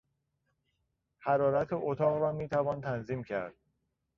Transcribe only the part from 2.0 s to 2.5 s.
را